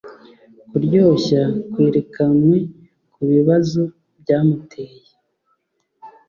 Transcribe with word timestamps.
Kuryoshya 0.69 1.41
kwerekanwe 1.71 2.57
kubibazo 3.13 3.81
byamuteye 4.21 5.05